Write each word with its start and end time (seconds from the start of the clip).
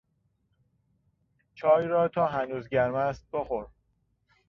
چای 1.55 1.87
را 1.87 2.07
تا 2.07 2.25
هنوز 2.27 2.69
گرم 2.69 2.95
است 2.95 3.27
بخور. 3.33 3.67